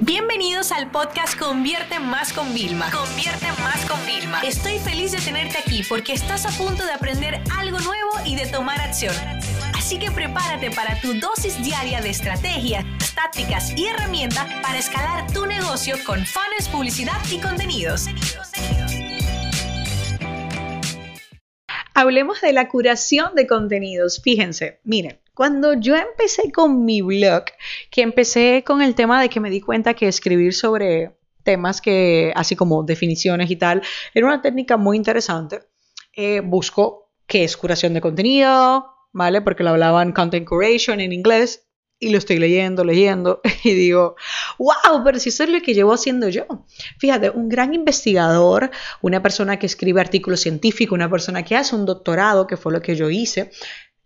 [0.00, 2.90] Bienvenidos al podcast Convierte Más con Vilma.
[2.90, 4.42] Convierte Más con Vilma.
[4.42, 8.46] Estoy feliz de tenerte aquí porque estás a punto de aprender algo nuevo y de
[8.46, 9.14] tomar acción.
[9.74, 15.46] Así que prepárate para tu dosis diaria de estrategias, tácticas y herramientas para escalar tu
[15.46, 18.04] negocio con fans, publicidad y contenidos.
[21.94, 24.20] Hablemos de la curación de contenidos.
[24.22, 27.44] Fíjense, miren, cuando yo empecé con mi blog,
[27.90, 32.32] que empecé con el tema de que me di cuenta que escribir sobre temas que,
[32.34, 33.82] así como definiciones y tal,
[34.14, 35.60] era una técnica muy interesante,
[36.14, 39.42] eh, busco qué es curación de contenido, ¿vale?
[39.42, 41.66] Porque lo hablaban content curation en inglés
[41.98, 44.16] y lo estoy leyendo, leyendo, y digo,
[44.58, 46.46] wow, pero si eso es lo que llevo haciendo yo.
[46.98, 48.70] Fíjate, un gran investigador,
[49.02, 52.80] una persona que escribe artículos científicos, una persona que hace un doctorado, que fue lo
[52.80, 53.50] que yo hice,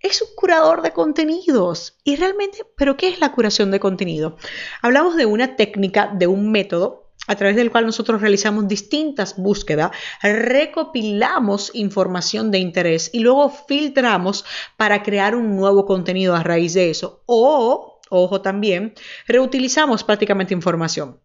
[0.01, 1.99] es un curador de contenidos.
[2.05, 4.37] Y realmente, ¿pero qué es la curación de contenido?
[4.83, 9.93] Hablamos de una técnica, de un método a través del cual nosotros realizamos distintas búsquedas,
[10.23, 14.45] recopilamos información de interés y luego filtramos
[14.77, 17.23] para crear un nuevo contenido a raíz de eso.
[17.27, 18.95] O, ojo también,
[19.29, 21.21] reutilizamos prácticamente información.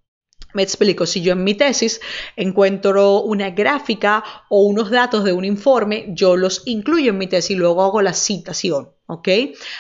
[0.56, 2.00] Me explico, si yo en mi tesis
[2.38, 7.52] encuentro una gráfica o unos datos de un informe, yo los incluyo en mi tesis
[7.52, 8.90] y luego hago la citación.
[9.08, 9.28] ¿ok?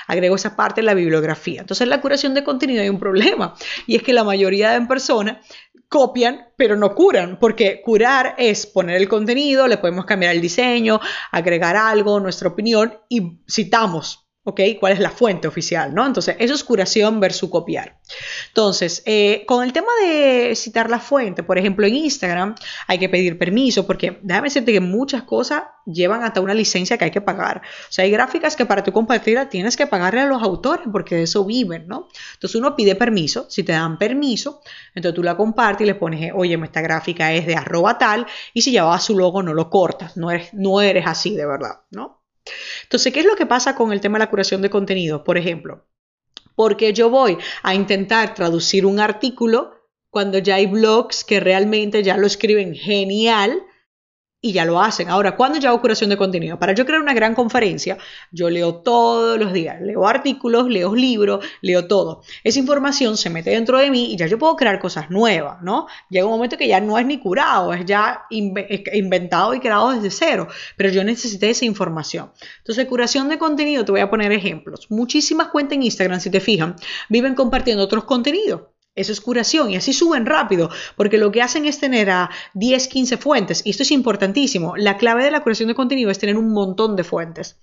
[0.07, 1.61] Agrego esa parte en la bibliografía.
[1.61, 3.55] Entonces, en la curación de contenido hay un problema
[3.87, 5.37] y es que la mayoría de personas
[5.87, 10.99] copian, pero no curan, porque curar es poner el contenido, le podemos cambiar el diseño,
[11.31, 14.61] agregar algo, nuestra opinión y citamos ¿ok?
[14.79, 16.05] ¿Cuál es la fuente oficial, no?
[16.05, 17.97] Entonces, eso es curación versus copiar.
[18.47, 22.55] Entonces, eh, con el tema de citar la fuente, por ejemplo, en Instagram
[22.87, 27.05] hay que pedir permiso porque déjame decirte que muchas cosas llevan hasta una licencia que
[27.05, 27.63] hay que pagar.
[27.89, 31.15] O sea, hay gráficas que para tu compartirla tienes que pagarle a los autores porque
[31.15, 32.07] de eso viven, ¿no?
[32.35, 34.61] Entonces, uno pide permiso, si te dan permiso,
[34.93, 38.61] entonces tú la compartes y le pones, oye, esta gráfica es de arroba tal, y
[38.61, 42.24] si llevaba su logo no lo cortas, no eres, no eres así de verdad, ¿no?
[42.83, 45.23] Entonces, ¿qué es lo que pasa con el tema de la curación de contenido?
[45.23, 45.85] Por ejemplo,
[46.55, 49.73] porque yo voy a intentar traducir un artículo
[50.09, 53.63] cuando ya hay blogs que realmente ya lo escriben genial
[54.45, 55.09] y ya lo hacen.
[55.09, 56.59] Ahora, ¿cuándo yo curación de contenido?
[56.59, 57.97] Para yo crear una gran conferencia,
[58.31, 62.21] yo leo todos los días, leo artículos, leo libros, leo todo.
[62.43, 65.87] Esa información se mete dentro de mí y ya yo puedo crear cosas nuevas, ¿no?
[66.11, 70.11] Llega un momento que ya no es ni curado, es ya inventado y creado desde
[70.11, 70.47] cero,
[70.77, 72.31] pero yo necesité esa información.
[72.59, 74.85] Entonces, curación de contenido, te voy a poner ejemplos.
[74.91, 76.75] Muchísimas cuentas en Instagram, si te fijan,
[77.09, 78.61] viven compartiendo otros contenidos
[78.95, 82.87] eso es curación y así suben rápido, porque lo que hacen es tener a 10,
[82.87, 83.61] 15 fuentes.
[83.65, 84.75] Y esto es importantísimo.
[84.77, 87.57] La clave de la curación de contenido es tener un montón de fuentes.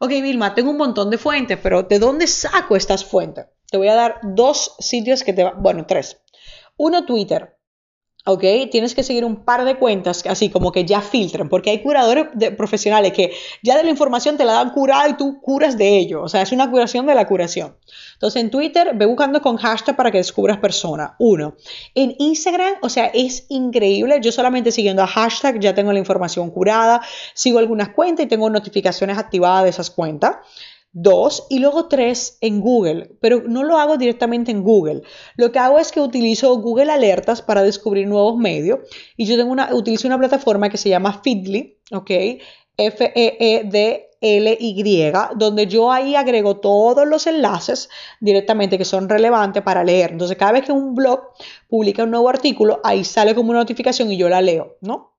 [0.00, 3.46] Ok, Vilma, tengo un montón de fuentes, pero ¿de dónde saco estas fuentes?
[3.70, 6.20] Te voy a dar dos sitios que te van, bueno, tres.
[6.76, 7.53] Uno, Twitter.
[8.26, 8.42] ¿Ok?
[8.70, 12.28] Tienes que seguir un par de cuentas así como que ya filtran, porque hay curadores
[12.56, 16.22] profesionales que ya de la información te la dan curada y tú curas de ello,
[16.22, 17.76] o sea, es una curación de la curación.
[18.14, 21.56] Entonces en Twitter ve buscando con hashtag para que descubras persona, uno.
[21.94, 26.50] En Instagram, o sea, es increíble, yo solamente siguiendo a hashtag ya tengo la información
[26.50, 27.02] curada,
[27.34, 30.36] sigo algunas cuentas y tengo notificaciones activadas de esas cuentas
[30.94, 35.02] dos y luego tres en Google, pero no lo hago directamente en Google.
[35.36, 38.78] Lo que hago es que utilizo Google Alertas para descubrir nuevos medios
[39.16, 42.10] y yo tengo una, utilizo una plataforma que se llama Feedly, ¿ok?
[42.76, 44.02] F-E-E-D-L-Y,
[45.36, 47.88] donde yo ahí agrego todos los enlaces
[48.20, 50.12] directamente que son relevantes para leer.
[50.12, 51.20] Entonces, cada vez que un blog
[51.68, 55.13] publica un nuevo artículo, ahí sale como una notificación y yo la leo, ¿no?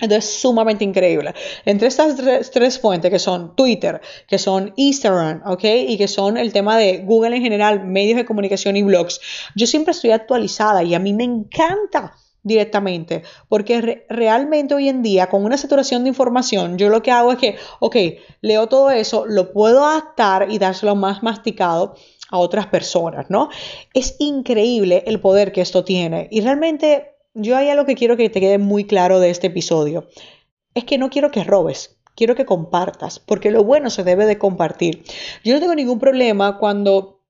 [0.00, 1.34] Entonces, sumamente increíble.
[1.64, 2.16] Entre estas
[2.50, 5.64] tres, fuentes que son Twitter, que son Instagram, ¿ok?
[5.88, 9.20] Y que son el tema de Google en general, medios de comunicación y blogs,
[9.54, 15.28] yo siempre estoy actualizada y a mí me encanta directamente, porque realmente hoy en día
[15.28, 17.96] con una saturación de información, yo lo que hago es que, ok,
[18.42, 21.94] leo todo eso, lo puedo adaptar y dárselo más masticado
[22.30, 23.48] a otras personas, ¿no?
[23.94, 28.30] Es increíble el poder que esto tiene y realmente yo hay algo que quiero que
[28.30, 30.06] te quede muy claro de este episodio.
[30.72, 34.38] Es que no quiero que robes, quiero que compartas, porque lo bueno se debe de
[34.38, 35.04] compartir.
[35.44, 37.20] Yo no tengo ningún problema cuando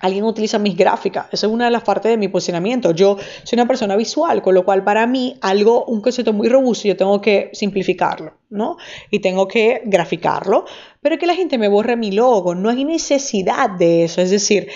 [0.00, 1.26] alguien utiliza mis gráficas.
[1.32, 2.90] Esa es una de las partes de mi posicionamiento.
[2.92, 6.88] Yo soy una persona visual, con lo cual para mí algo, un concepto muy robusto,
[6.88, 8.78] yo tengo que simplificarlo, ¿no?
[9.10, 10.64] Y tengo que graficarlo,
[11.00, 12.54] pero que la gente me borre mi logo.
[12.54, 14.20] No hay necesidad de eso.
[14.20, 14.68] Es decir,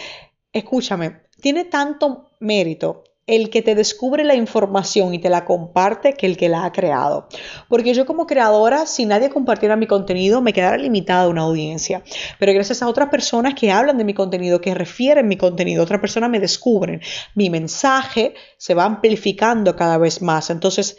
[0.52, 6.26] escúchame, tiene tanto mérito el que te descubre la información y te la comparte que
[6.26, 7.28] el que la ha creado.
[7.68, 12.04] Porque yo como creadora, si nadie compartiera mi contenido, me quedara limitada a una audiencia.
[12.38, 16.00] Pero gracias a otras personas que hablan de mi contenido, que refieren mi contenido, otras
[16.00, 17.00] personas me descubren,
[17.34, 20.50] mi mensaje se va amplificando cada vez más.
[20.50, 20.96] Entonces,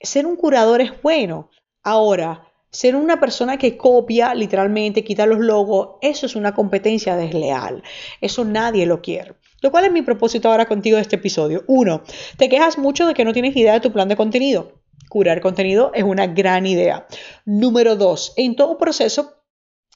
[0.00, 1.48] ser un curador es bueno.
[1.82, 7.82] Ahora, ser una persona que copia literalmente, quita los logos, eso es una competencia desleal.
[8.20, 9.34] Eso nadie lo quiere.
[9.60, 11.64] Lo cual es mi propósito ahora contigo de este episodio.
[11.66, 12.02] Uno,
[12.36, 14.80] te quejas mucho de que no tienes idea de tu plan de contenido.
[15.08, 17.06] Curar contenido es una gran idea.
[17.44, 19.40] Número dos, en todo proceso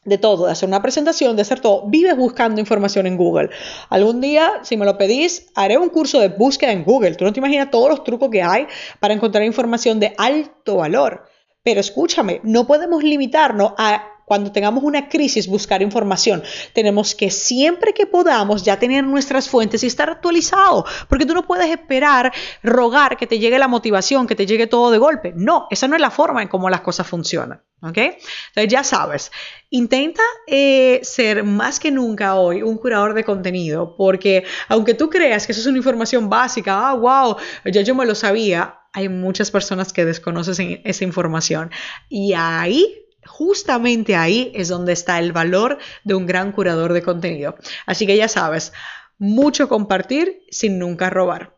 [0.04, 3.50] de todo, de hacer una presentación, de hacer todo, vives buscando información en Google.
[3.88, 7.14] Algún día, si me lo pedís, haré un curso de búsqueda en Google.
[7.14, 8.66] Tú no te imaginas todos los trucos que hay
[9.00, 11.24] para encontrar información de alto valor.
[11.62, 16.42] Pero escúchame, no podemos limitarnos a cuando tengamos una crisis, buscar información.
[16.72, 21.46] Tenemos que siempre que podamos ya tener nuestras fuentes y estar actualizado, porque tú no
[21.46, 22.32] puedes esperar,
[22.62, 25.32] rogar que te llegue la motivación, que te llegue todo de golpe.
[25.36, 27.62] No, esa no es la forma en cómo las cosas funcionan.
[27.82, 27.98] ¿Ok?
[27.98, 29.30] Entonces ya sabes,
[29.68, 35.44] intenta eh, ser más que nunca hoy un curador de contenido, porque aunque tú creas
[35.44, 37.36] que eso es una información básica, ah, wow,
[37.66, 41.70] ya yo me lo sabía, hay muchas personas que desconocen esa información.
[42.08, 47.56] Y ahí justamente ahí es donde está el valor de un gran curador de contenido.
[47.86, 48.72] Así que ya sabes,
[49.18, 51.56] mucho compartir sin nunca robar.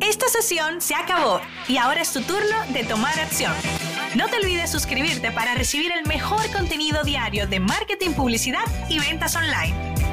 [0.00, 3.52] Esta sesión se acabó y ahora es tu turno de tomar acción.
[4.16, 9.34] No te olvides suscribirte para recibir el mejor contenido diario de marketing, publicidad y ventas
[9.34, 10.03] online.